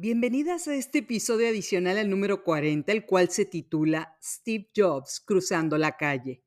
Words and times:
Bienvenidas 0.00 0.68
a 0.68 0.76
este 0.76 0.98
episodio 0.98 1.48
adicional 1.48 1.98
al 1.98 2.08
número 2.08 2.44
40, 2.44 2.92
el 2.92 3.04
cual 3.04 3.30
se 3.30 3.44
titula 3.44 4.16
Steve 4.22 4.70
Jobs 4.72 5.18
cruzando 5.18 5.76
la 5.76 5.96
calle. 5.96 6.44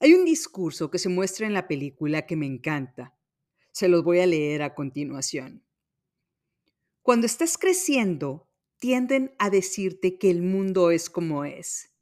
Hay 0.00 0.14
un 0.14 0.24
discurso 0.24 0.90
que 0.90 0.98
se 0.98 1.08
muestra 1.08 1.46
en 1.46 1.54
la 1.54 1.68
película 1.68 2.26
que 2.26 2.34
me 2.34 2.46
encanta. 2.46 3.16
Se 3.70 3.86
los 3.86 4.02
voy 4.02 4.18
a 4.18 4.26
leer 4.26 4.62
a 4.62 4.74
continuación. 4.74 5.64
Cuando 7.02 7.26
estás 7.26 7.56
creciendo, 7.56 8.50
tienden 8.80 9.32
a 9.38 9.48
decirte 9.48 10.18
que 10.18 10.28
el 10.28 10.42
mundo 10.42 10.90
es 10.90 11.08
como 11.08 11.44
es, 11.44 11.94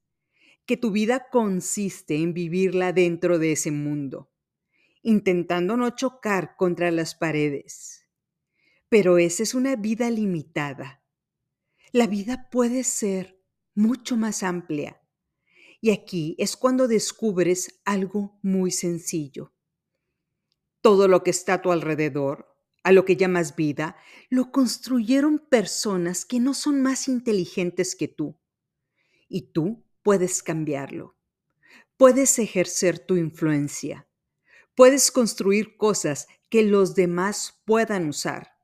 que 0.64 0.78
tu 0.78 0.90
vida 0.92 1.26
consiste 1.30 2.16
en 2.16 2.32
vivirla 2.32 2.94
dentro 2.94 3.38
de 3.38 3.52
ese 3.52 3.70
mundo, 3.70 4.32
intentando 5.02 5.76
no 5.76 5.90
chocar 5.90 6.56
contra 6.56 6.90
las 6.90 7.14
paredes 7.14 8.07
pero 8.88 9.18
esa 9.18 9.42
es 9.42 9.54
una 9.54 9.76
vida 9.76 10.10
limitada. 10.10 11.02
La 11.92 12.06
vida 12.06 12.48
puede 12.50 12.84
ser 12.84 13.42
mucho 13.74 14.16
más 14.16 14.42
amplia. 14.42 15.00
Y 15.80 15.90
aquí 15.90 16.34
es 16.38 16.56
cuando 16.56 16.88
descubres 16.88 17.80
algo 17.84 18.38
muy 18.42 18.70
sencillo. 18.70 19.52
Todo 20.80 21.08
lo 21.08 21.22
que 21.22 21.30
está 21.30 21.54
a 21.54 21.62
tu 21.62 21.70
alrededor, 21.70 22.48
a 22.82 22.92
lo 22.92 23.04
que 23.04 23.16
llamas 23.16 23.54
vida, 23.56 23.96
lo 24.28 24.50
construyeron 24.50 25.38
personas 25.38 26.24
que 26.24 26.40
no 26.40 26.54
son 26.54 26.82
más 26.82 27.08
inteligentes 27.08 27.94
que 27.94 28.08
tú. 28.08 28.38
Y 29.28 29.52
tú 29.52 29.84
puedes 30.02 30.42
cambiarlo. 30.42 31.16
Puedes 31.96 32.38
ejercer 32.38 32.98
tu 32.98 33.16
influencia. 33.16 34.08
Puedes 34.74 35.10
construir 35.10 35.76
cosas 35.76 36.28
que 36.48 36.62
los 36.62 36.94
demás 36.94 37.60
puedan 37.64 38.08
usar. 38.08 38.57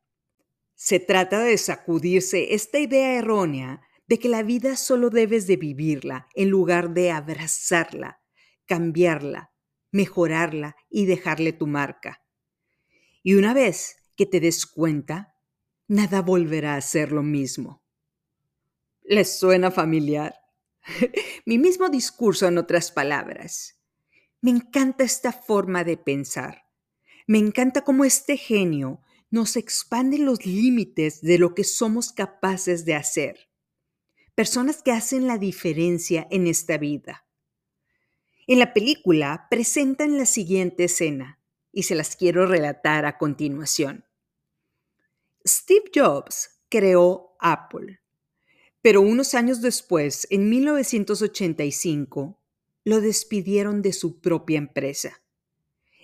Se 0.74 1.00
trata 1.00 1.40
de 1.40 1.56
sacudirse 1.56 2.54
esta 2.54 2.78
idea 2.78 3.18
errónea 3.18 3.80
de 4.06 4.18
que 4.18 4.28
la 4.28 4.42
vida 4.42 4.76
solo 4.76 5.10
debes 5.10 5.46
de 5.46 5.56
vivirla 5.56 6.28
en 6.34 6.50
lugar 6.50 6.90
de 6.90 7.10
abrazarla, 7.10 8.20
cambiarla, 8.66 9.52
mejorarla 9.90 10.76
y 10.90 11.06
dejarle 11.06 11.52
tu 11.52 11.66
marca. 11.66 12.22
Y 13.22 13.34
una 13.34 13.54
vez 13.54 13.96
que 14.16 14.26
te 14.26 14.40
des 14.40 14.66
cuenta, 14.66 15.36
nada 15.88 16.20
volverá 16.20 16.76
a 16.76 16.80
ser 16.80 17.12
lo 17.12 17.22
mismo. 17.22 17.82
¿Les 19.02 19.38
suena 19.38 19.70
familiar? 19.70 20.34
Mi 21.46 21.58
mismo 21.58 21.88
discurso 21.88 22.46
en 22.48 22.58
otras 22.58 22.90
palabras. 22.90 23.80
Me 24.40 24.50
encanta 24.50 25.04
esta 25.04 25.32
forma 25.32 25.84
de 25.84 25.96
pensar. 25.96 26.64
Me 27.26 27.38
encanta 27.38 27.82
cómo 27.82 28.04
este 28.04 28.36
genio 28.36 29.00
nos 29.34 29.56
expanden 29.56 30.26
los 30.26 30.46
límites 30.46 31.20
de 31.20 31.38
lo 31.38 31.56
que 31.56 31.64
somos 31.64 32.12
capaces 32.12 32.84
de 32.84 32.94
hacer. 32.94 33.50
Personas 34.36 34.80
que 34.80 34.92
hacen 34.92 35.26
la 35.26 35.38
diferencia 35.38 36.28
en 36.30 36.46
esta 36.46 36.78
vida. 36.78 37.26
En 38.46 38.60
la 38.60 38.72
película 38.72 39.48
presentan 39.50 40.18
la 40.18 40.26
siguiente 40.26 40.84
escena 40.84 41.40
y 41.72 41.82
se 41.82 41.96
las 41.96 42.14
quiero 42.14 42.46
relatar 42.46 43.06
a 43.06 43.18
continuación. 43.18 44.04
Steve 45.44 45.90
Jobs 45.92 46.60
creó 46.68 47.34
Apple, 47.40 47.98
pero 48.82 49.00
unos 49.00 49.34
años 49.34 49.60
después, 49.60 50.28
en 50.30 50.48
1985, 50.48 52.40
lo 52.84 53.00
despidieron 53.00 53.82
de 53.82 53.94
su 53.94 54.20
propia 54.20 54.58
empresa. 54.58 55.24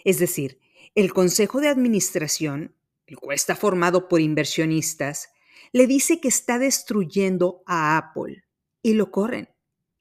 Es 0.03 0.19
decir, 0.19 0.59
el 0.97 1.12
Consejo 1.12 1.61
de 1.61 1.69
Administración 1.69 2.75
el 3.11 3.19
cual 3.19 3.34
está 3.34 3.56
formado 3.56 4.08
por 4.08 4.21
inversionistas, 4.21 5.31
le 5.72 5.88
dice 5.88 6.21
que 6.21 6.28
está 6.28 6.59
destruyendo 6.59 7.62
a 7.66 7.97
Apple 7.97 8.44
y 8.82 8.94
lo 8.94 9.10
corren 9.10 9.48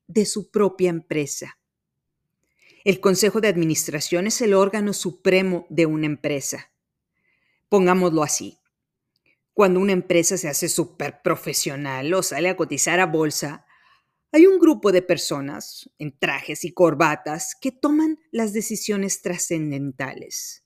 de 0.08 0.25
su 0.25 0.52
propia 0.52 0.90
empresa. 0.90 1.58
El 2.86 3.00
Consejo 3.00 3.42
de 3.42 3.47
Administración 3.47 4.28
es 4.28 4.42
el 4.42 4.53
órgano 4.53 4.94
supremo 4.94 5.66
de 5.70 5.88
una 5.88 6.06
empresa. 6.06 6.72
Pongámoslo 7.68 8.24
así. 8.24 8.59
Cuando 9.53 9.80
una 9.80 9.91
empresa 9.91 10.38
se 10.38 10.47
hace 10.47 10.70
súper 10.70 11.22
profesional 11.24 12.14
o 12.14 12.22
sale 12.22 12.47
a 12.47 12.56
cotizar 12.56 13.00
a 13.00 13.08
bolsa, 13.08 13.66
hay 14.31 14.46
un 14.46 14.59
grupo 14.59 14.91
de 14.91 15.02
personas 15.02 15.90
en 15.97 16.18
trajes 16.18 16.64
y 16.64 16.74
corbatas 16.74 17.56
que 17.59 17.72
toman 17.72 18.20
las 18.31 18.53
decisiones 18.53 19.24
trascendentales. 19.24 20.64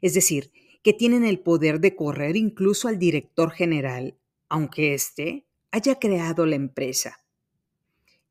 Es 0.00 0.14
decir, 0.14 0.52
que 0.82 0.92
tienen 0.92 1.24
el 1.24 1.38
poder 1.40 1.80
de 1.80 1.94
correr 1.94 2.36
incluso 2.36 2.88
al 2.88 2.98
director 2.98 3.52
general, 3.52 4.18
aunque 4.48 4.94
éste 4.94 5.46
haya 5.70 5.98
creado 5.98 6.44
la 6.44 6.56
empresa. 6.56 7.24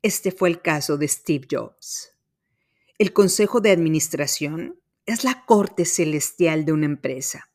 Este 0.02 0.32
fue 0.32 0.50
el 0.50 0.62
caso 0.62 0.98
de 0.98 1.08
Steve 1.08 1.48
Jobs. 1.50 2.16
El 2.98 3.14
Consejo 3.14 3.62
de 3.62 3.72
Administración 3.72 4.80
es 5.06 5.24
la 5.24 5.46
corte 5.46 5.86
celestial 5.86 6.66
de 6.66 6.74
una 6.74 6.86
empresa. 6.86 7.50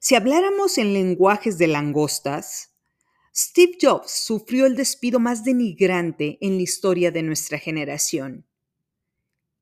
Si 0.00 0.14
habláramos 0.14 0.78
en 0.78 0.92
lenguajes 0.92 1.58
de 1.58 1.66
langostas, 1.66 2.72
Steve 3.34 3.76
Jobs 3.80 4.10
sufrió 4.10 4.66
el 4.66 4.76
despido 4.76 5.20
más 5.20 5.44
denigrante 5.44 6.38
en 6.40 6.56
la 6.56 6.62
historia 6.62 7.10
de 7.10 7.22
nuestra 7.22 7.58
generación. 7.58 8.46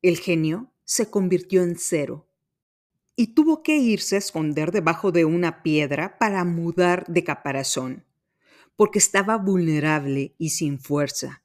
El 0.00 0.19
genio 0.19 0.72
se 0.84 1.10
convirtió 1.10 1.62
en 1.62 1.76
cero 1.76 2.28
y 3.16 3.28
tuvo 3.34 3.62
que 3.62 3.76
irse 3.76 4.16
a 4.16 4.19
esconder 4.19 4.72
debajo 4.72 5.12
de 5.12 5.25
una 5.25 5.62
piedra 5.62 6.19
para 6.19 6.44
mudar 6.44 7.06
de 7.06 7.25
caparazón, 7.25 8.04
porque 8.76 8.98
estaba 8.98 9.36
vulnerable 9.36 10.34
y 10.38 10.50
sin 10.50 10.80
fuerza, 10.80 11.44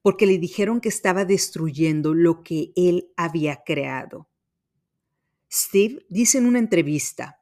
porque 0.00 0.26
le 0.26 0.38
dijeron 0.38 0.80
que 0.80 0.88
estaba 0.88 1.24
destruyendo 1.24 2.14
lo 2.14 2.42
que 2.42 2.72
él 2.76 3.12
había 3.16 3.62
creado. 3.64 4.28
Steve 5.50 6.06
dice 6.08 6.38
en 6.38 6.46
una 6.46 6.58
entrevista, 6.58 7.40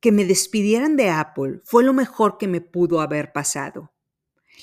que 0.00 0.12
me 0.12 0.24
despidieran 0.24 0.96
de 0.96 1.10
Apple 1.10 1.60
fue 1.64 1.82
lo 1.82 1.92
mejor 1.92 2.38
que 2.38 2.48
me 2.48 2.60
pudo 2.60 3.00
haber 3.00 3.32
pasado. 3.32 3.92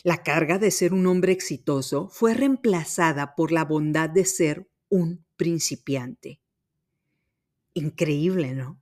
La 0.03 0.24
carga 0.24 0.57
de 0.57 0.72
ser 0.72 0.94
un 0.94 1.07
hombre 1.07 1.31
exitoso 1.31 2.09
fue 2.09 2.34
reemplazada 2.34 3.36
por 3.36 3.52
la 3.52 3.66
bondad 3.66 4.09
de 4.09 4.25
ser 4.25 4.69
un 4.90 5.25
principiante. 5.36 6.42
Increíble, 7.75 8.56
¿no? 8.56 8.81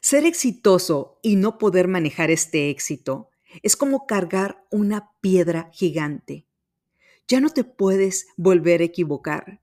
Ser 0.00 0.24
exitoso 0.24 1.18
y 1.20 1.34
no 1.34 1.58
poder 1.58 1.88
manejar 1.88 2.30
este 2.30 2.70
éxito 2.70 3.30
es 3.62 3.76
como 3.76 4.06
cargar 4.06 4.64
una 4.70 5.10
piedra 5.20 5.68
gigante. 5.72 6.46
Ya 7.26 7.40
no 7.40 7.50
te 7.50 7.64
puedes 7.64 8.28
volver 8.36 8.82
a 8.82 8.84
equivocar. 8.84 9.60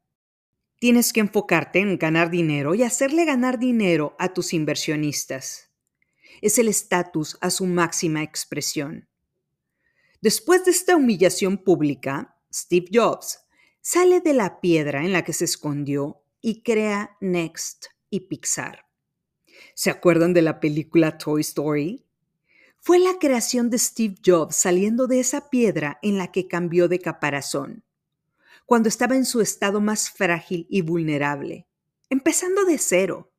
Tienes 0.79 1.13
que 1.13 1.22
enfocarte 1.22 1.79
en 1.79 1.97
ganar 1.97 2.29
dinero 2.29 2.75
y 2.75 2.84
hacerle 2.84 3.23
ganar 3.23 3.57
dinero 3.57 4.16
a 4.19 4.34
tus 4.34 4.53
inversionistas. 4.53 5.69
Es 6.41 6.57
el 6.57 6.68
estatus 6.68 7.38
a 7.39 7.51
su 7.51 7.66
máxima 7.68 8.22
expresión. 8.22 9.07
Después 10.19 10.66
de 10.66 10.72
esta 10.72 10.97
humillación 10.97 11.57
pública, 11.57 12.38
Steve 12.53 12.88
Jobs 12.91 13.39
sale 13.79 14.19
de 14.19 14.33
la 14.33 14.59
piedra 14.59 15.06
en 15.06 15.13
la 15.13 15.23
que 15.23 15.33
se 15.33 15.45
escondió 15.45 16.22
y 16.41 16.63
crea 16.63 17.16
Next, 17.22 17.85
y 18.11 18.19
Pixar. 18.19 18.85
¿Se 19.73 19.89
acuerdan 19.89 20.33
de 20.33 20.44
la 20.44 20.59
película 20.59 21.17
Toy 21.17 21.41
Story? 21.41 22.05
Fue 22.79 22.99
la 22.99 23.17
creación 23.19 23.72
de 23.72 23.79
Steve 23.79 24.16
Jobs 24.23 24.55
saliendo 24.55 25.07
de 25.07 25.19
esa 25.19 25.49
piedra 25.49 25.97
en 26.03 26.19
la 26.19 26.31
que 26.31 26.47
cambió 26.47 26.88
de 26.88 27.00
caparazón, 27.00 27.83
cuando 28.67 28.89
estaba 28.89 29.16
en 29.16 29.25
su 29.25 29.41
estado 29.41 29.81
más 29.81 30.12
frágil 30.12 30.68
y 30.69 30.81
vulnerable, 30.81 31.68
empezando 32.09 32.65
de 32.65 32.77
cero, 32.77 33.31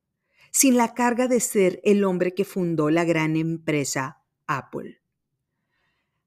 sin 0.51 0.77
la 0.77 0.93
carga 0.93 1.27
de 1.27 1.39
ser 1.39 1.81
el 1.83 2.03
hombre 2.03 2.33
que 2.33 2.45
fundó 2.45 2.89
la 2.89 3.03
gran 3.03 3.35
empresa 3.35 4.23
Apple. 4.47 5.01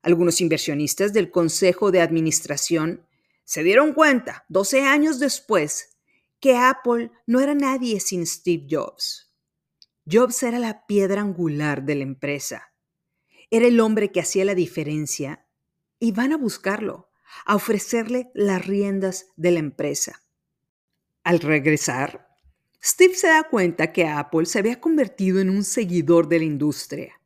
Algunos 0.03 0.41
inversionistas 0.41 1.12
del 1.12 1.31
Consejo 1.31 1.91
de 1.91 2.00
Administración 2.00 3.06
se 3.44 3.62
dieron 3.62 3.93
cuenta, 3.93 4.44
12 4.49 4.82
años 4.82 5.19
después, 5.19 5.96
que 6.41 6.56
Apple 6.56 7.11
no 7.27 7.41
era 7.41 7.55
nadie 7.55 8.00
sin 8.00 8.27
Steve 8.27 8.67
Jobs. 8.71 9.33
Jobs 10.11 10.43
era 10.43 10.59
la 10.59 10.87
piedra 10.87 11.21
angular 11.21 11.85
de 11.85 11.97
la 11.97 12.03
empresa. 12.03 12.73
Era 13.50 13.67
el 13.67 13.81
hombre 13.81 14.12
que 14.12 14.21
hacía 14.21 14.44
la 14.44 14.55
diferencia 14.55 15.47
y 15.99 16.12
van 16.12 16.33
a 16.33 16.37
buscarlo, 16.37 17.11
a 17.44 17.56
ofrecerle 17.56 18.31
las 18.35 18.67
riendas 18.67 19.27
de 19.37 19.50
la 19.50 19.59
empresa. 19.59 20.23
Al 21.25 21.41
regresar, 21.41 22.29
Steve 22.83 23.15
se 23.15 23.29
da 23.29 23.49
cuenta 23.49 23.93
que 23.93 24.06
Apple 24.06 24.47
se 24.47 24.59
había 24.59 24.81
convertido 24.81 25.41
en 25.41 25.50
un 25.50 25.65
seguidor 25.65 26.29
de 26.29 26.38
la 26.38 26.44
industria. 26.44 27.21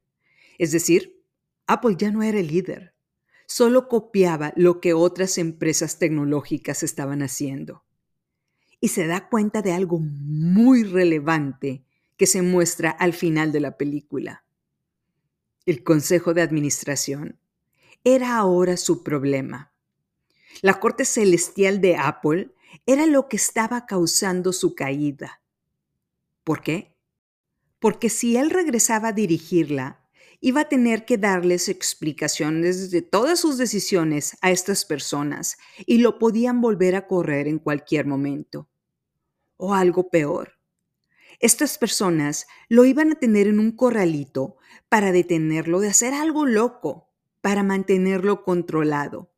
Es 0.57 0.73
decir, 0.73 1.23
Apple 1.67 1.97
ya 1.99 2.11
no 2.11 2.23
era 2.23 2.39
el 2.39 2.47
líder, 2.47 2.95
solo 3.47 3.89
copiaba 3.89 4.53
lo 4.57 4.81
que 4.81 4.95
otras 4.95 5.37
empresas 5.37 5.99
tecnológicas 5.99 6.83
estaban 6.83 7.23
haciendo 7.23 7.85
y 8.81 8.89
se 8.89 9.07
da 9.07 9.29
cuenta 9.29 9.63
de 9.63 9.73
algo 9.73 9.99
muy 10.01 10.85
relevante 10.85 11.85
que 12.17 12.27
se 12.27 12.43
muestra 12.43 12.91
al 12.91 13.13
final 13.13 13.53
de 13.53 13.61
la 13.61 13.77
película. 13.77 14.45
El 15.67 15.85
Consejo 15.85 16.35
de 16.35 16.43
Administración 16.43 17.39
era 18.05 18.37
ahora 18.37 18.77
su 18.77 19.03
problema. 19.03 19.73
La 20.63 20.81
corte 20.81 21.05
celestial 21.05 21.81
de 21.81 21.97
Apple 21.97 22.51
era 22.87 23.07
lo 23.07 23.29
que 23.29 23.37
estaba 23.37 23.87
causando 23.87 24.53
su 24.53 24.75
caída. 24.75 25.43
¿Por 26.45 26.63
qué? 26.63 26.97
Porque 27.79 28.09
si 28.09 28.37
él 28.37 28.51
regresaba 28.51 29.09
a 29.09 29.13
dirigirla, 29.13 30.01
iba 30.41 30.63
a 30.63 30.69
tener 30.69 31.05
que 31.05 31.19
darles 31.19 31.69
explicaciones 31.69 32.91
de 32.91 33.03
todas 33.03 33.41
sus 33.41 33.59
decisiones 33.59 34.37
a 34.41 34.51
estas 34.51 34.85
personas 34.85 35.59
y 35.87 35.99
lo 35.99 36.19
podían 36.19 36.61
volver 36.61 36.97
a 36.97 37.07
correr 37.07 37.47
en 37.47 37.59
cualquier 37.59 38.07
momento. 38.07 38.70
O 39.63 39.75
algo 39.75 40.09
peor. 40.09 40.55
Estas 41.39 41.77
personas 41.77 42.47
lo 42.71 42.87
iban 42.87 43.13
a 43.13 43.19
tener 43.19 43.47
en 43.47 43.61
un 43.61 43.73
corralito 43.73 44.57
para 44.89 45.13
detenerlo 45.13 45.81
de 45.81 45.89
hacer 45.89 46.15
algo 46.15 46.47
loco, 46.47 47.11
para 47.43 47.63
mantenerlo 47.63 48.43
controlado, 48.43 49.31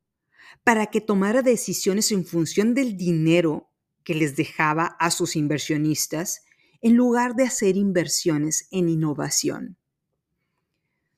para 0.62 0.86
que 0.86 1.00
tomara 1.00 1.42
decisiones 1.42 2.12
en 2.12 2.24
función 2.24 2.72
del 2.72 2.96
dinero 2.96 3.68
que 4.04 4.14
les 4.14 4.36
dejaba 4.36 4.96
a 5.00 5.10
sus 5.10 5.34
inversionistas 5.34 6.44
en 6.82 6.94
lugar 6.94 7.34
de 7.34 7.42
hacer 7.42 7.76
inversiones 7.76 8.68
en 8.70 8.88
innovación. 8.88 9.76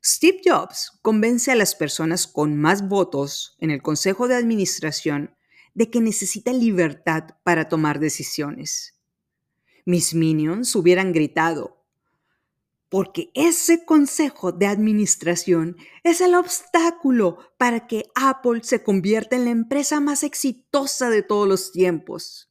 Steve 0.02 0.40
Jobs 0.42 0.98
convence 1.02 1.50
a 1.50 1.56
las 1.56 1.74
personas 1.74 2.26
con 2.26 2.56
más 2.56 2.88
votos 2.88 3.56
en 3.60 3.70
el 3.70 3.82
Consejo 3.82 4.28
de 4.28 4.34
Administración 4.34 5.34
de 5.74 5.90
que 5.90 6.00
necesita 6.00 6.52
libertad 6.52 7.36
para 7.42 7.68
tomar 7.68 8.00
decisiones. 8.00 8.93
Mis 9.84 10.14
minions 10.14 10.74
hubieran 10.76 11.12
gritado, 11.12 11.84
porque 12.88 13.30
ese 13.34 13.84
Consejo 13.84 14.52
de 14.52 14.66
Administración 14.66 15.76
es 16.02 16.20
el 16.20 16.34
obstáculo 16.34 17.38
para 17.58 17.86
que 17.86 18.04
Apple 18.14 18.60
se 18.62 18.82
convierta 18.82 19.36
en 19.36 19.44
la 19.44 19.50
empresa 19.50 20.00
más 20.00 20.22
exitosa 20.22 21.10
de 21.10 21.22
todos 21.22 21.48
los 21.48 21.72
tiempos. 21.72 22.50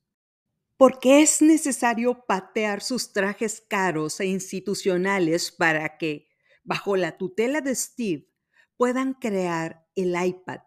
Porque 0.77 1.21
es 1.21 1.41
necesario 1.41 2.25
patear 2.27 2.81
sus 2.81 3.13
trajes 3.13 3.63
caros 3.67 4.19
e 4.19 4.25
institucionales 4.25 5.51
para 5.51 5.97
que 5.97 6.27
bajo 6.63 6.95
la 6.95 7.17
tutela 7.17 7.61
de 7.61 7.75
Steve, 7.75 8.29
puedan 8.77 9.13
crear 9.13 9.85
el 9.95 10.15
iPad, 10.21 10.61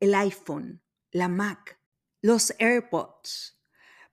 el 0.00 0.14
iPhone, 0.14 0.82
la 1.10 1.28
Mac, 1.28 1.78
los 2.20 2.54
AirPods, 2.58 3.60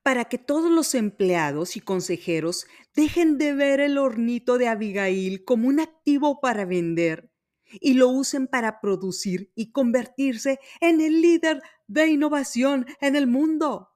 para 0.03 0.25
que 0.25 0.37
todos 0.37 0.71
los 0.71 0.95
empleados 0.95 1.75
y 1.75 1.81
consejeros 1.81 2.65
dejen 2.95 3.37
de 3.37 3.53
ver 3.53 3.79
el 3.79 3.97
hornito 3.97 4.57
de 4.57 4.67
Abigail 4.67 5.43
como 5.45 5.67
un 5.67 5.79
activo 5.79 6.39
para 6.41 6.65
vender 6.65 7.31
y 7.79 7.93
lo 7.93 8.09
usen 8.09 8.47
para 8.47 8.81
producir 8.81 9.51
y 9.55 9.71
convertirse 9.71 10.59
en 10.81 11.01
el 11.01 11.21
líder 11.21 11.61
de 11.87 12.07
innovación 12.07 12.85
en 12.99 13.15
el 13.15 13.27
mundo. 13.27 13.89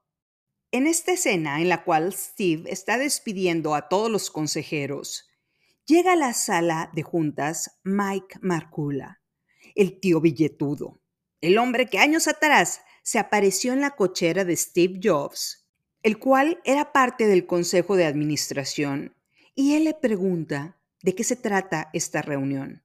En 0.70 0.86
esta 0.86 1.12
escena 1.12 1.60
en 1.60 1.68
la 1.68 1.84
cual 1.84 2.12
Steve 2.12 2.70
está 2.70 2.98
despidiendo 2.98 3.74
a 3.74 3.88
todos 3.88 4.10
los 4.10 4.30
consejeros, 4.30 5.26
Llega 5.88 6.14
a 6.14 6.16
la 6.16 6.32
sala 6.32 6.90
de 6.94 7.04
juntas 7.04 7.78
Mike 7.84 8.40
Marcula, 8.40 9.22
el 9.76 10.00
tío 10.00 10.20
billetudo, 10.20 11.00
el 11.40 11.58
hombre 11.58 11.86
que 11.86 12.00
años 12.00 12.26
atrás 12.26 12.80
se 13.04 13.20
apareció 13.20 13.72
en 13.72 13.80
la 13.80 13.92
cochera 13.92 14.44
de 14.44 14.56
Steve 14.56 14.98
Jobs, 15.00 15.65
el 16.02 16.18
cual 16.18 16.60
era 16.64 16.92
parte 16.92 17.26
del 17.26 17.46
consejo 17.46 17.96
de 17.96 18.06
administración, 18.06 19.14
y 19.54 19.74
él 19.74 19.84
le 19.84 19.94
pregunta 19.94 20.78
de 21.02 21.14
qué 21.14 21.24
se 21.24 21.36
trata 21.36 21.90
esta 21.92 22.22
reunión. 22.22 22.82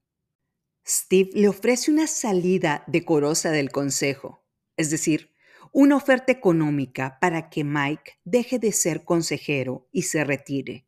Steve 0.87 1.29
le 1.33 1.47
ofrece 1.47 1.91
una 1.91 2.07
salida 2.07 2.83
decorosa 2.87 3.51
del 3.51 3.71
consejo, 3.71 4.43
es 4.77 4.89
decir, 4.89 5.31
una 5.71 5.95
oferta 5.95 6.31
económica 6.31 7.17
para 7.21 7.49
que 7.49 7.63
Mike 7.63 8.19
deje 8.25 8.59
de 8.59 8.71
ser 8.71 9.03
consejero 9.05 9.87
y 9.91 10.03
se 10.03 10.23
retire. 10.23 10.85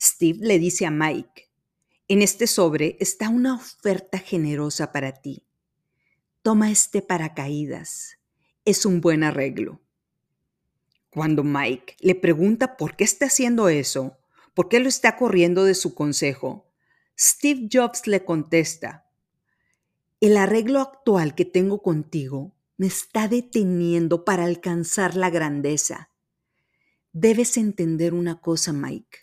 Steve 0.00 0.38
le 0.40 0.58
dice 0.58 0.86
a 0.86 0.90
Mike, 0.90 1.50
en 2.08 2.22
este 2.22 2.46
sobre 2.46 2.96
está 3.00 3.28
una 3.28 3.54
oferta 3.54 4.18
generosa 4.18 4.92
para 4.92 5.12
ti. 5.12 5.46
Toma 6.42 6.70
este 6.70 7.02
paracaídas. 7.02 8.18
Es 8.64 8.86
un 8.86 9.00
buen 9.00 9.22
arreglo. 9.22 9.80
Cuando 11.10 11.42
Mike 11.42 11.96
le 12.00 12.14
pregunta 12.14 12.76
por 12.76 12.96
qué 12.96 13.04
está 13.04 13.26
haciendo 13.26 13.68
eso, 13.68 14.18
por 14.54 14.68
qué 14.68 14.78
lo 14.80 14.88
está 14.88 15.16
corriendo 15.16 15.64
de 15.64 15.74
su 15.74 15.94
consejo, 15.94 16.70
Steve 17.18 17.68
Jobs 17.70 18.06
le 18.06 18.24
contesta, 18.24 19.06
el 20.20 20.36
arreglo 20.36 20.80
actual 20.80 21.34
que 21.34 21.44
tengo 21.44 21.82
contigo 21.82 22.54
me 22.76 22.86
está 22.86 23.26
deteniendo 23.26 24.24
para 24.24 24.44
alcanzar 24.44 25.16
la 25.16 25.30
grandeza. 25.30 26.10
Debes 27.12 27.56
entender 27.56 28.14
una 28.14 28.40
cosa, 28.40 28.72
Mike. 28.72 29.18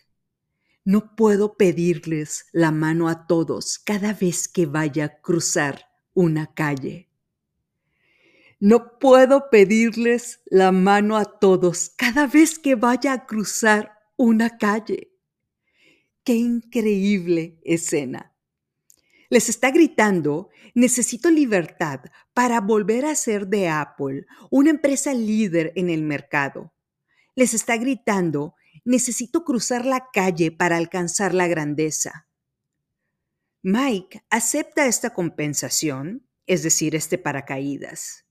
No 0.84 1.16
puedo 1.16 1.56
pedirles 1.56 2.46
la 2.52 2.70
mano 2.72 3.08
a 3.08 3.26
todos 3.26 3.78
cada 3.78 4.12
vez 4.12 4.48
que 4.48 4.66
vaya 4.66 5.04
a 5.04 5.20
cruzar 5.20 5.86
una 6.14 6.52
calle. 6.52 7.07
No 8.60 8.98
puedo 8.98 9.50
pedirles 9.50 10.40
la 10.46 10.72
mano 10.72 11.16
a 11.16 11.24
todos 11.24 11.90
cada 11.90 12.26
vez 12.26 12.58
que 12.58 12.74
vaya 12.74 13.12
a 13.12 13.24
cruzar 13.26 13.92
una 14.16 14.58
calle. 14.58 15.12
Qué 16.24 16.34
increíble 16.34 17.60
escena. 17.62 18.34
Les 19.30 19.48
está 19.48 19.70
gritando, 19.70 20.48
necesito 20.74 21.30
libertad 21.30 22.00
para 22.34 22.60
volver 22.60 23.04
a 23.04 23.14
ser 23.14 23.46
de 23.46 23.68
Apple 23.68 24.26
una 24.50 24.70
empresa 24.70 25.14
líder 25.14 25.72
en 25.76 25.88
el 25.88 26.02
mercado. 26.02 26.74
Les 27.36 27.54
está 27.54 27.76
gritando, 27.76 28.56
necesito 28.84 29.44
cruzar 29.44 29.86
la 29.86 30.08
calle 30.12 30.50
para 30.50 30.78
alcanzar 30.78 31.32
la 31.32 31.46
grandeza. 31.46 32.26
Mike 33.62 34.24
acepta 34.30 34.86
esta 34.86 35.10
compensación, 35.10 36.26
es 36.46 36.64
decir, 36.64 36.96
este 36.96 37.18
paracaídas. 37.18 38.27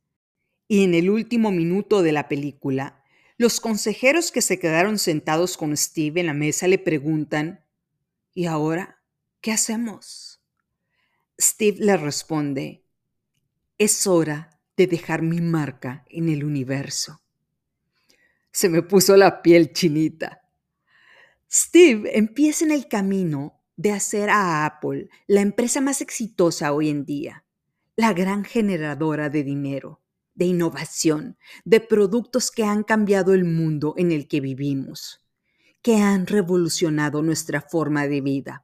Y 0.67 0.83
en 0.83 0.93
el 0.93 1.09
último 1.09 1.51
minuto 1.51 2.01
de 2.03 2.11
la 2.11 2.27
película, 2.27 3.03
los 3.37 3.59
consejeros 3.59 4.31
que 4.31 4.41
se 4.41 4.59
quedaron 4.59 4.99
sentados 4.99 5.57
con 5.57 5.75
Steve 5.77 6.19
en 6.19 6.27
la 6.27 6.33
mesa 6.33 6.67
le 6.67 6.79
preguntan, 6.79 7.63
¿y 8.33 8.45
ahora 8.45 9.01
qué 9.41 9.51
hacemos? 9.51 10.41
Steve 11.39 11.77
le 11.79 11.97
responde, 11.97 12.83
es 13.77 14.07
hora 14.07 14.59
de 14.75 14.87
dejar 14.87 15.21
mi 15.21 15.39
marca 15.39 16.05
en 16.09 16.29
el 16.29 16.43
universo 16.43 17.21
se 18.57 18.69
me 18.69 18.81
puso 18.81 19.15
la 19.15 19.43
piel 19.43 19.71
chinita. 19.71 20.41
Steve 21.47 22.17
empieza 22.17 22.65
en 22.65 22.71
el 22.71 22.87
camino 22.87 23.61
de 23.75 23.91
hacer 23.91 24.31
a 24.31 24.65
Apple 24.65 25.09
la 25.27 25.41
empresa 25.41 25.79
más 25.79 26.01
exitosa 26.01 26.73
hoy 26.73 26.89
en 26.89 27.05
día, 27.05 27.45
la 27.95 28.13
gran 28.13 28.43
generadora 28.43 29.29
de 29.29 29.43
dinero, 29.43 30.01
de 30.37 30.45
innovación, 30.45 31.37
de 31.65 31.81
productos 31.81 32.51
que 32.51 32.63
han 32.63 32.83
cambiado 32.83 33.33
el 33.33 33.43
mundo 33.43 33.95
en 33.97 34.11
el 34.11 34.27
que 34.27 34.39
vivimos, 34.39 35.21
que 35.81 35.97
han 35.97 36.27
revolucionado 36.27 37.23
nuestra 37.23 37.59
forma 37.61 38.07
de 38.07 38.21
vida. 38.21 38.63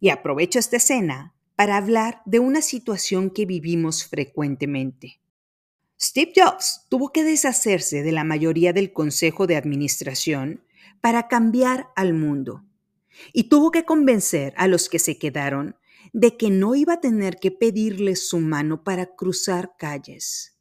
Y 0.00 0.10
aprovecho 0.10 0.58
esta 0.58 0.76
escena 0.76 1.34
para 1.54 1.76
hablar 1.76 2.22
de 2.26 2.40
una 2.40 2.60
situación 2.60 3.30
que 3.30 3.46
vivimos 3.46 4.04
frecuentemente. 4.04 5.20
Steve 6.00 6.32
Jobs 6.34 6.86
tuvo 6.88 7.12
que 7.12 7.24
deshacerse 7.24 8.02
de 8.02 8.12
la 8.12 8.24
mayoría 8.24 8.72
del 8.72 8.92
consejo 8.92 9.46
de 9.46 9.56
administración 9.56 10.64
para 11.00 11.28
cambiar 11.28 11.88
al 11.94 12.14
mundo 12.14 12.64
y 13.32 13.44
tuvo 13.44 13.70
que 13.70 13.84
convencer 13.84 14.54
a 14.56 14.66
los 14.66 14.88
que 14.88 14.98
se 14.98 15.18
quedaron 15.18 15.76
de 16.12 16.36
que 16.36 16.50
no 16.50 16.74
iba 16.74 16.94
a 16.94 17.00
tener 17.00 17.36
que 17.36 17.50
pedirles 17.50 18.28
su 18.28 18.38
mano 18.40 18.84
para 18.84 19.14
cruzar 19.14 19.74
calles. 19.78 20.58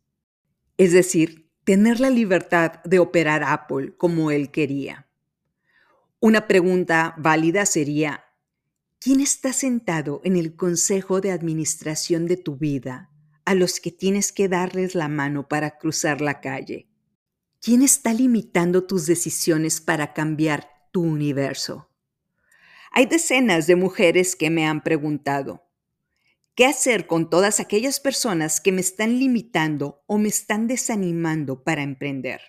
Es 0.78 0.94
decir, 0.94 1.50
tener 1.64 2.00
la 2.00 2.10
libertad 2.10 2.84
de 2.84 3.00
operar 3.00 3.44
Apple 3.44 3.96
como 3.98 4.32
él 4.32 4.52
quería. 4.52 5.08
Una 6.20 6.48
pregunta 6.48 7.14
válida 7.18 7.66
sería, 7.66 8.24
¿quién 9.00 9.20
está 9.20 9.54
sentado 9.54 10.22
en 10.24 10.36
el 10.36 10.56
consejo 10.56 11.22
de 11.22 11.32
administración 11.32 12.26
de 12.26 12.38
tu 12.38 12.56
vida 12.58 13.12
a 13.46 13.54
los 13.54 13.80
que 13.80 13.92
tienes 13.92 14.32
que 14.32 14.48
darles 14.48 14.96
la 14.96 15.08
mano 15.08 15.48
para 15.48 15.78
cruzar 15.78 16.22
la 16.22 16.42
calle? 16.42 16.90
¿Quién 17.62 17.82
está 17.82 18.14
limitando 18.14 18.86
tus 18.86 19.06
decisiones 19.06 19.82
para 19.82 20.14
cambiar 20.14 20.70
tu 20.92 21.02
universo? 21.02 21.90
Hay 22.98 23.06
decenas 23.06 23.68
de 23.68 23.76
mujeres 23.76 24.36
que 24.36 24.50
me 24.50 24.66
han 24.66 24.82
preguntado, 24.82 25.70
¿qué 26.56 26.66
hacer 26.66 27.06
con 27.06 27.30
todas 27.30 27.60
aquellas 27.60 28.00
personas 28.00 28.60
que 28.60 28.72
me 28.72 28.82
están 28.82 29.20
limitando 29.20 30.04
o 30.08 30.18
me 30.18 30.30
están 30.30 30.66
desanimando 30.66 31.64
para 31.64 31.84
emprender? 31.84 32.42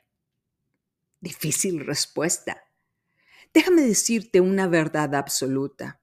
Difícil 1.20 1.84
respuesta. 1.84 2.64
Déjame 3.52 3.82
decirte 3.82 4.40
una 4.40 4.66
verdad 4.66 5.14
absoluta 5.16 6.00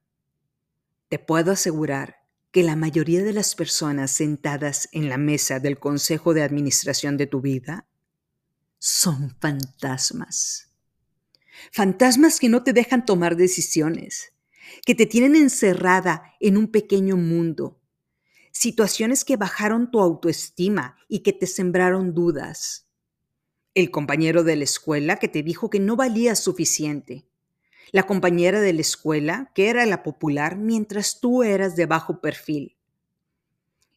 Te 1.09 1.17
puedo 1.17 1.51
asegurar 1.51 2.17
que 2.51 2.61
la 2.61 2.75
mayoría 2.75 3.23
de 3.23 3.33
las 3.33 3.55
personas 3.55 4.11
sentadas 4.11 4.89
en 4.91 5.09
la 5.09 5.17
mesa 5.17 5.59
del 5.59 5.79
consejo 5.79 6.35
de 6.35 6.43
administración 6.43 7.17
de 7.17 7.25
tu 7.25 7.41
vida 7.41 7.87
son 8.77 9.35
fantasmas. 9.41 10.71
Fantasmas 11.71 12.39
que 12.39 12.49
no 12.49 12.63
te 12.63 12.73
dejan 12.73 13.07
tomar 13.07 13.37
decisiones, 13.37 14.34
que 14.85 14.95
te 14.95 15.05
tienen 15.05 15.35
encerrada 15.35 16.33
en 16.39 16.57
un 16.57 16.67
pequeño 16.67 17.17
mundo. 17.17 17.79
Situaciones 18.51 19.25
que 19.25 19.35
bajaron 19.35 19.91
tu 19.91 19.99
autoestima 19.99 20.97
y 21.07 21.19
que 21.19 21.33
te 21.33 21.47
sembraron 21.47 22.13
dudas. 22.13 22.87
El 23.73 23.91
compañero 23.91 24.43
de 24.43 24.55
la 24.55 24.63
escuela 24.63 25.17
que 25.17 25.27
te 25.27 25.43
dijo 25.43 25.69
que 25.69 25.79
no 25.79 25.95
valías 25.95 26.39
suficiente. 26.39 27.27
La 27.91 28.03
compañera 28.03 28.61
de 28.61 28.73
la 28.73 28.81
escuela 28.81 29.51
que 29.53 29.69
era 29.69 29.85
la 29.85 30.03
popular 30.03 30.55
mientras 30.55 31.19
tú 31.19 31.43
eras 31.43 31.75
de 31.75 31.85
bajo 31.85 32.21
perfil. 32.21 32.77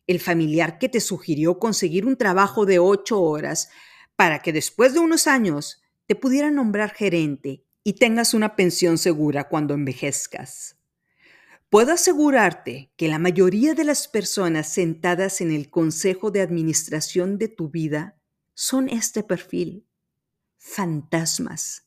El 0.07 0.21
familiar 0.21 0.79
que 0.79 0.89
te 0.89 1.01
sugirió 1.01 1.59
conseguir 1.59 2.07
un 2.07 2.17
trabajo 2.17 2.67
de 2.67 2.79
ocho 2.79 3.21
horas 3.21 3.71
para 4.17 4.41
que 4.41 4.53
después 4.53 4.95
de 4.95 5.01
unos 5.01 5.27
años 5.27 5.83
te 6.07 6.17
pudiera 6.17 6.51
nombrar 6.51 6.91
gerente 6.91 7.68
y 7.89 7.95
tengas 7.95 8.35
una 8.35 8.55
pensión 8.55 8.99
segura 8.99 9.49
cuando 9.49 9.73
envejezcas. 9.73 10.77
Puedo 11.71 11.93
asegurarte 11.93 12.93
que 12.99 13.09
la 13.09 13.19
mayoría 13.19 13.73
de 13.73 13.85
las 13.85 14.09
personas 14.09 14.71
sentadas 14.71 15.41
en 15.41 15.51
el 15.51 15.71
consejo 15.71 16.31
de 16.31 16.43
administración 16.43 17.39
de 17.39 17.49
tu 17.49 17.71
vida 17.71 18.21
son 18.53 18.91
este 18.91 19.23
perfil. 19.23 19.87
Fantasmas 20.59 21.87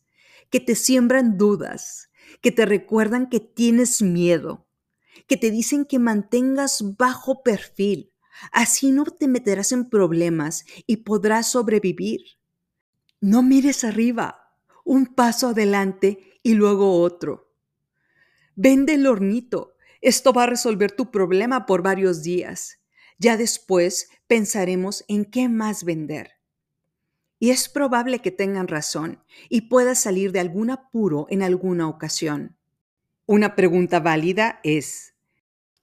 que 0.49 0.59
te 0.59 0.73
siembran 0.73 1.37
dudas, 1.37 2.09
que 2.41 2.51
te 2.51 2.65
recuerdan 2.65 3.29
que 3.29 3.39
tienes 3.39 4.01
miedo, 4.01 4.67
que 5.27 5.37
te 5.37 5.51
dicen 5.51 5.85
que 5.85 5.99
mantengas 5.99 6.97
bajo 6.97 7.43
perfil. 7.43 8.11
Así 8.51 8.91
no 8.91 9.03
te 9.03 9.27
meterás 9.27 9.71
en 9.71 9.87
problemas 9.87 10.65
y 10.87 10.97
podrás 10.97 11.51
sobrevivir. 11.51 12.21
No 13.19 13.43
mires 13.43 13.83
arriba, 13.83 14.40
un 14.91 15.05
paso 15.05 15.47
adelante 15.47 16.19
y 16.43 16.53
luego 16.53 16.99
otro. 16.99 17.55
Vende 18.57 18.95
el 18.95 19.07
hornito. 19.07 19.77
Esto 20.01 20.33
va 20.33 20.43
a 20.43 20.47
resolver 20.47 20.91
tu 20.91 21.11
problema 21.11 21.65
por 21.65 21.81
varios 21.81 22.23
días. 22.23 22.81
Ya 23.17 23.37
después 23.37 24.09
pensaremos 24.27 25.05
en 25.07 25.23
qué 25.23 25.47
más 25.47 25.85
vender. 25.85 26.31
Y 27.39 27.51
es 27.51 27.69
probable 27.69 28.19
que 28.19 28.31
tengan 28.31 28.67
razón 28.67 29.23
y 29.47 29.69
puedas 29.69 29.97
salir 29.97 30.33
de 30.33 30.41
algún 30.41 30.69
apuro 30.69 31.25
en 31.29 31.41
alguna 31.41 31.87
ocasión. 31.87 32.57
Una 33.25 33.55
pregunta 33.55 34.01
válida 34.01 34.59
es, 34.61 35.13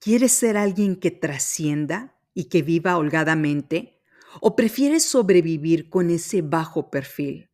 ¿quieres 0.01 0.33
ser 0.33 0.59
alguien 0.59 0.97
que 0.97 1.13
trascienda 1.13 2.21
y 2.35 2.51
que 2.51 2.61
viva 2.61 2.99
holgadamente? 2.99 4.03
¿O 4.43 4.55
prefieres 4.55 5.05
sobrevivir 5.05 5.89
con 5.89 6.11
ese 6.11 6.43
bajo 6.43 6.91
perfil? 6.91 7.48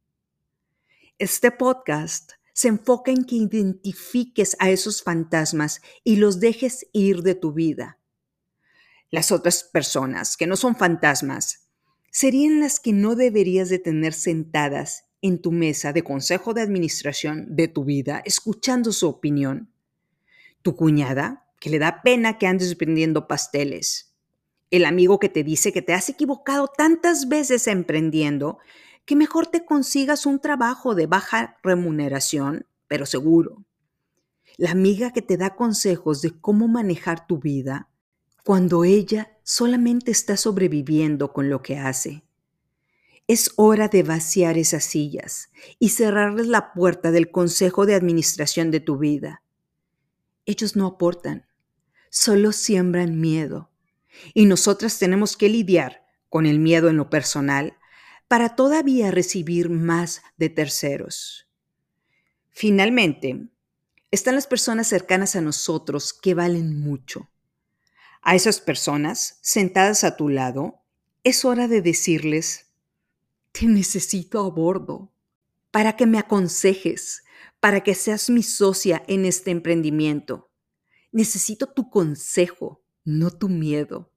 Este 1.25 1.51
podcast 1.51 2.33
se 2.53 2.69
enfoca 2.69 3.11
en 3.11 3.25
que 3.25 3.37
identifiques 3.37 4.59
a 4.59 4.69
esos 4.69 5.03
fantasmas 5.03 5.81
y 6.05 6.17
los 6.17 6.39
dejes 6.39 6.87
ir 6.93 7.23
de 7.23 7.35
tu 7.35 7.55
vida. 7.55 7.99
Las 9.11 9.33
otras 9.33 9.65
personas 9.65 10.37
que 10.37 10.47
no 10.47 10.55
son 10.55 10.77
fantasmas 10.77 11.71
serían 12.11 12.61
las 12.61 12.79
que 12.79 12.93
no 12.93 13.15
deberías 13.15 13.71
de 13.71 13.79
tener 13.79 14.13
sentadas 14.13 15.07
en 15.23 15.41
tu 15.41 15.51
mesa 15.51 15.95
de 15.95 16.05
consejo 16.05 16.53
de 16.53 16.61
administración 16.61 17.57
de 17.57 17.69
tu 17.69 17.87
vida 17.87 18.21
escuchando 18.27 18.93
su 18.93 19.09
opinión. 19.09 19.73
Tu 20.61 20.77
cuñada, 20.77 21.47
que 21.59 21.71
le 21.71 21.79
da 21.79 22.03
pena 22.03 22.37
que 22.37 22.47
andes 22.47 22.77
vendiendo 22.77 23.29
pasteles. 23.29 24.15
El 24.71 24.85
amigo 24.85 25.19
que 25.19 25.31
te 25.31 25.43
dice 25.43 25.73
que 25.73 25.81
te 25.81 25.95
has 25.95 26.11
equivocado 26.11 26.69
tantas 26.69 27.29
veces 27.29 27.67
emprendiendo 27.67 28.59
que 29.05 29.17
mejor 29.17 29.47
te 29.47 29.65
consigas 29.65 30.27
un 30.27 30.41
trabajo 30.41 30.95
de 30.95 31.07
baja 31.07 31.59
remuneración, 31.63 32.67
pero 32.89 33.07
seguro. 33.07 33.65
La 34.57 34.71
amiga 34.71 35.13
que 35.13 35.23
te 35.23 35.37
da 35.37 35.57
consejos 35.57 36.23
de 36.23 36.39
cómo 36.41 36.69
manejar 36.69 37.27
tu 37.27 37.39
vida 37.39 37.89
cuando 38.45 38.85
ella 38.85 39.39
solamente 39.43 40.11
está 40.11 40.37
sobreviviendo 40.37 41.33
con 41.33 41.51
lo 41.51 41.63
que 41.63 41.79
hace. 41.79 42.25
Es 43.27 43.53
hora 43.57 43.89
de 43.89 44.03
vaciar 44.03 44.59
esas 44.59 44.85
sillas 44.85 45.51
y 45.79 45.89
cerrarles 45.91 46.47
la 46.47 46.73
puerta 46.73 47.11
del 47.11 47.31
consejo 47.31 47.87
de 47.87 47.95
administración 47.95 48.71
de 48.71 48.81
tu 48.81 48.99
vida. 48.99 49.43
Ellos 50.45 50.77
no 50.77 50.87
aportan, 50.87 51.47
solo 52.11 52.53
siembran 52.53 53.19
miedo. 53.19 53.71
Y 54.35 54.45
nosotras 54.47 54.99
tenemos 54.99 55.37
que 55.37 55.49
lidiar 55.49 56.05
con 56.29 56.45
el 56.45 56.59
miedo 56.59 56.91
en 56.91 56.99
lo 56.99 57.09
personal 57.09 57.79
para 58.29 58.57
todavía 58.57 59.11
recibir 59.11 59.71
más 59.71 60.23
de 60.37 60.49
terceros. 60.49 61.49
Finalmente, 62.51 63.49
están 64.11 64.37
las 64.37 64.47
personas 64.47 64.87
cercanas 64.87 65.37
a 65.37 65.41
nosotros 65.41 66.13
que 66.13 66.35
valen 66.35 66.81
mucho. 66.81 67.31
A 68.23 68.35
esas 68.35 68.61
personas, 68.61 69.39
sentadas 69.43 70.05
a 70.05 70.17
tu 70.17 70.29
lado, 70.29 70.81
es 71.25 71.45
hora 71.45 71.69
de 71.69 71.83
decirles, 71.83 72.67
te 73.53 73.67
necesito 73.67 74.41
a 74.41 74.51
bordo, 74.51 75.13
para 75.71 75.97
que 75.97 76.07
me 76.07 76.19
aconsejes, 76.19 77.25
para 77.59 77.83
que 77.83 77.95
seas 77.95 78.31
mi 78.31 78.43
socia 78.43 79.03
en 79.09 79.25
este 79.25 79.51
emprendimiento. 79.51 80.51
Necesito 81.11 81.67
tu 81.67 81.91
consejo, 81.91 82.85
no 83.05 83.31
tu 83.31 83.49
miedo. 83.49 84.14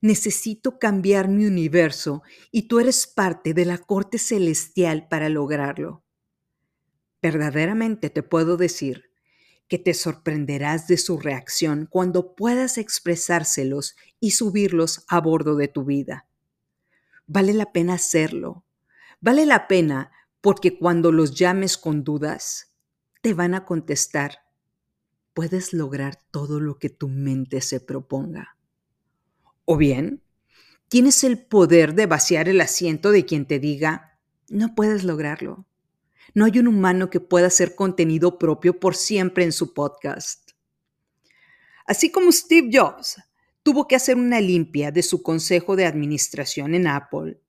Necesito 0.00 0.78
cambiar 0.78 1.28
mi 1.28 1.46
universo 1.46 2.22
y 2.50 2.68
tú 2.68 2.80
eres 2.80 3.06
parte 3.06 3.54
de 3.54 3.64
la 3.64 3.78
corte 3.78 4.18
celestial 4.18 5.08
para 5.08 5.28
lograrlo. 5.28 6.04
Verdaderamente 7.22 8.10
te 8.10 8.22
puedo 8.22 8.56
decir 8.56 9.10
que 9.68 9.78
te 9.78 9.94
sorprenderás 9.94 10.86
de 10.86 10.96
su 10.96 11.18
reacción 11.18 11.88
cuando 11.90 12.34
puedas 12.34 12.78
expresárselos 12.78 13.96
y 14.20 14.32
subirlos 14.32 15.04
a 15.08 15.20
bordo 15.20 15.56
de 15.56 15.68
tu 15.68 15.84
vida. 15.84 16.28
Vale 17.26 17.52
la 17.52 17.72
pena 17.72 17.94
hacerlo. 17.94 18.64
Vale 19.20 19.46
la 19.46 19.66
pena 19.66 20.12
porque 20.40 20.78
cuando 20.78 21.10
los 21.10 21.34
llames 21.34 21.76
con 21.76 22.04
dudas, 22.04 22.72
te 23.22 23.34
van 23.34 23.54
a 23.54 23.64
contestar. 23.64 24.44
Puedes 25.34 25.72
lograr 25.72 26.16
todo 26.30 26.60
lo 26.60 26.78
que 26.78 26.88
tu 26.88 27.08
mente 27.08 27.60
se 27.60 27.80
proponga. 27.80 28.55
O 29.66 29.76
bien, 29.76 30.22
tienes 30.88 31.24
el 31.24 31.44
poder 31.44 31.94
de 31.94 32.06
vaciar 32.06 32.48
el 32.48 32.60
asiento 32.60 33.10
de 33.10 33.24
quien 33.24 33.46
te 33.46 33.58
diga, 33.58 34.20
no 34.48 34.76
puedes 34.76 35.02
lograrlo. 35.02 35.66
No 36.34 36.44
hay 36.44 36.60
un 36.60 36.68
humano 36.68 37.10
que 37.10 37.18
pueda 37.18 37.48
hacer 37.48 37.74
contenido 37.74 38.38
propio 38.38 38.78
por 38.78 38.94
siempre 38.94 39.42
en 39.42 39.52
su 39.52 39.74
podcast. 39.74 40.52
Así 41.84 42.12
como 42.12 42.30
Steve 42.30 42.70
Jobs 42.72 43.16
tuvo 43.64 43.88
que 43.88 43.96
hacer 43.96 44.16
una 44.16 44.40
limpia 44.40 44.92
de 44.92 45.02
su 45.02 45.22
consejo 45.22 45.74
de 45.74 45.84
administración 45.84 46.74
en 46.76 46.86
Apple, 46.86 47.40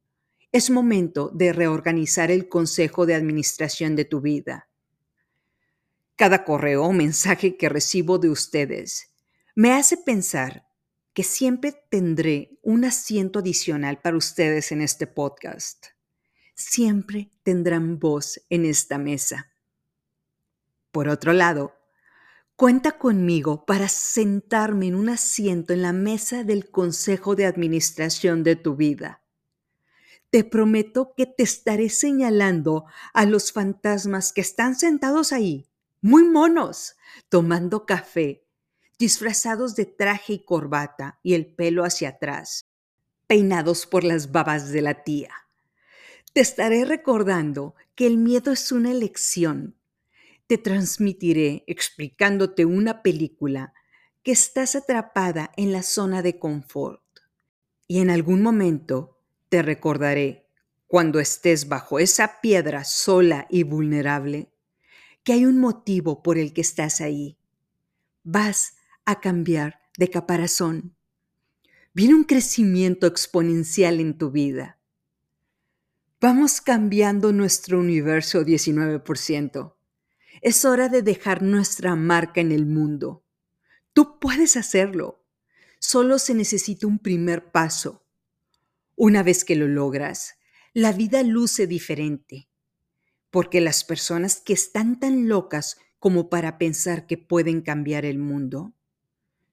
es 0.52 0.72
momento 0.72 1.30
de 1.36 1.54
reorganizar 1.54 2.32
el 2.32 2.50
consejo 2.50 3.06
de 3.06 3.14
administración 3.14 3.96
de 3.96 4.06
tu 4.06 4.22
vida. 4.22 4.70
Cada 6.16 6.44
correo 6.44 6.86
o 6.86 6.94
mensaje 6.94 7.58
que 7.58 7.70
recibo 7.70 8.18
de 8.18 8.30
ustedes 8.30 9.14
me 9.54 9.74
hace 9.74 9.98
pensar 9.98 10.67
que 11.18 11.24
siempre 11.24 11.74
tendré 11.90 12.60
un 12.62 12.86
asiento 12.86 13.40
adicional 13.40 14.00
para 14.00 14.18
ustedes 14.18 14.72
en 14.72 14.84
este 14.84 15.08
podcast. 15.08 15.88
Siempre 16.54 17.32
tendrán 17.42 17.98
voz 17.98 18.40
en 18.52 18.66
esta 18.66 19.00
mesa. 19.00 19.52
Por 20.92 21.10
otro 21.10 21.34
lado, 21.34 21.74
cuenta 22.56 23.00
conmigo 23.00 23.66
para 23.66 23.90
sentarme 23.90 24.90
en 24.90 24.94
un 24.94 25.10
asiento 25.10 25.74
en 25.74 25.82
la 25.82 25.92
mesa 25.92 26.44
del 26.44 26.70
Consejo 26.70 27.36
de 27.36 27.48
Administración 27.48 28.44
de 28.44 28.56
tu 28.56 28.76
vida. 28.76 29.24
Te 30.30 30.44
prometo 30.44 31.16
que 31.18 31.26
te 31.26 31.42
estaré 31.42 31.90
señalando 31.90 32.86
a 33.16 33.26
los 33.26 33.52
fantasmas 33.52 34.34
que 34.34 34.42
están 34.42 34.76
sentados 34.76 35.34
ahí, 35.34 35.68
muy 36.00 36.26
monos, 36.26 36.96
tomando 37.28 37.88
café 37.88 38.47
disfrazados 38.98 39.76
de 39.76 39.86
traje 39.86 40.34
y 40.34 40.40
corbata 40.40 41.20
y 41.24 41.34
el 41.34 41.46
pelo 41.46 41.84
hacia 41.84 42.10
atrás, 42.10 42.68
peinados 43.28 43.86
por 43.86 44.04
las 44.04 44.32
babas 44.32 44.72
de 44.72 44.82
la 44.82 45.04
tía. 45.04 45.32
Te 46.34 46.42
estaré 46.42 46.86
recordando 46.86 47.76
que 47.96 48.08
el 48.08 48.18
miedo 48.18 48.52
es 48.52 48.72
una 48.72 48.92
elección. 48.92 49.76
Te 50.48 50.58
transmitiré 50.58 51.64
explicándote 51.68 52.66
una 52.66 53.02
película 53.02 53.74
que 54.24 54.32
estás 54.32 54.76
atrapada 54.76 55.52
en 55.58 55.72
la 55.72 55.84
zona 55.84 56.22
de 56.22 56.38
confort. 56.38 57.02
Y 57.88 58.00
en 58.00 58.10
algún 58.10 58.42
momento 58.42 59.20
te 59.50 59.62
recordaré, 59.62 60.48
cuando 60.88 61.20
estés 61.20 61.68
bajo 61.68 62.00
esa 62.00 62.40
piedra 62.40 62.84
sola 62.86 63.46
y 63.50 63.64
vulnerable, 63.64 64.52
que 65.24 65.34
hay 65.34 65.46
un 65.46 65.60
motivo 65.60 66.24
por 66.24 66.38
el 66.38 66.54
que 66.54 66.62
estás 66.62 67.02
ahí. 67.02 67.38
Vas 68.24 68.77
a 69.08 69.22
cambiar 69.22 69.80
de 69.98 70.10
caparazón. 70.10 70.98
Viene 71.94 72.14
un 72.14 72.26
crecimiento 72.26 73.08
exponencial 73.08 74.02
en 74.02 74.18
tu 74.18 74.32
vida. 74.32 74.82
Vamos 76.20 76.60
cambiando 76.60 77.32
nuestro 77.32 77.80
universo 77.80 78.44
19%. 78.44 79.76
Es 80.42 80.66
hora 80.66 80.90
de 80.90 81.04
dejar 81.04 81.42
nuestra 81.42 81.96
marca 81.96 82.42
en 82.42 82.52
el 82.52 82.66
mundo. 82.66 83.24
Tú 83.94 84.20
puedes 84.20 84.58
hacerlo. 84.58 85.26
Solo 85.80 86.20
se 86.20 86.34
necesita 86.34 86.86
un 86.86 87.00
primer 87.00 87.52
paso. 87.52 88.06
Una 88.96 89.24
vez 89.24 89.46
que 89.46 89.56
lo 89.56 89.70
logras, 89.70 90.36
la 90.74 90.92
vida 90.92 91.24
luce 91.24 91.66
diferente. 91.66 92.50
Porque 93.30 93.62
las 93.62 93.86
personas 93.86 94.42
que 94.42 94.52
están 94.52 95.00
tan 95.00 95.30
locas 95.30 95.78
como 95.98 96.30
para 96.30 96.58
pensar 96.58 97.08
que 97.08 97.18
pueden 97.18 97.62
cambiar 97.62 98.04
el 98.04 98.18
mundo 98.18 98.74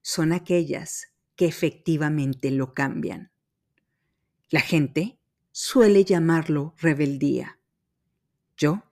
son 0.07 0.35
aquellas 0.35 1.15
que 1.35 1.47
efectivamente 1.47 2.51
lo 2.51 2.75
cambian. 2.75 3.33
La 4.51 4.61
gente 4.61 5.19
suele 5.51 6.05
llamarlo 6.05 6.75
rebeldía. 6.77 7.59
Yo 8.55 8.83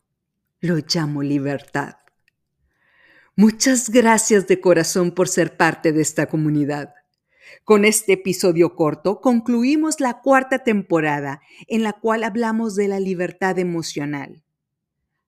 lo 0.60 0.78
llamo 0.78 1.22
libertad. 1.22 1.96
Muchas 3.36 3.90
gracias 3.90 4.48
de 4.48 4.62
corazón 4.62 5.10
por 5.10 5.28
ser 5.28 5.58
parte 5.58 5.92
de 5.92 6.00
esta 6.00 6.30
comunidad. 6.30 6.94
Con 7.62 7.84
este 7.84 8.14
episodio 8.14 8.74
corto 8.74 9.20
concluimos 9.20 10.00
la 10.00 10.22
cuarta 10.22 10.60
temporada 10.60 11.42
en 11.68 11.82
la 11.82 11.92
cual 11.92 12.24
hablamos 12.24 12.74
de 12.74 12.88
la 12.88 13.00
libertad 13.00 13.58
emocional. 13.58 14.42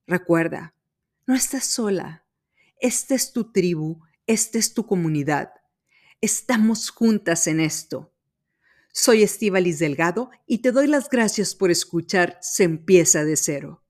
Recuerda, 0.06 0.72
no 1.26 1.34
estás 1.34 1.66
sola. 1.66 2.24
Esta 2.80 3.14
es 3.14 3.34
tu 3.34 3.52
tribu, 3.52 4.00
esta 4.26 4.58
es 4.58 4.72
tu 4.72 4.86
comunidad. 4.86 5.52
Estamos 6.20 6.90
juntas 6.90 7.46
en 7.46 7.60
esto. 7.60 8.14
Soy 8.92 9.22
Estíbalis 9.22 9.78
Delgado 9.78 10.30
y 10.46 10.58
te 10.58 10.72
doy 10.72 10.86
las 10.86 11.08
gracias 11.08 11.54
por 11.54 11.70
escuchar 11.70 12.38
Se 12.40 12.64
empieza 12.64 13.24
de 13.24 13.36
cero. 13.36 13.83